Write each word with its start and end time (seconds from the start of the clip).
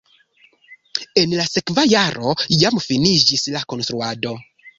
En 1.23 1.35
la 1.39 1.45
sekva 1.49 1.83
jaro 1.91 2.33
jam 2.63 2.81
finiĝis 2.87 3.45
la 3.59 3.63
konstruado. 3.75 4.35